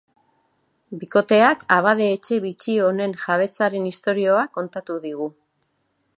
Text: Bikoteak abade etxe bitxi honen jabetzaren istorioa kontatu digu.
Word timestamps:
Bikoteak 1.01 1.61
abade 1.75 2.07
etxe 2.15 2.39
bitxi 2.47 2.77
honen 2.87 3.15
jabetzaren 3.27 3.87
istorioa 3.93 4.51
kontatu 4.59 4.99
digu. 5.07 5.31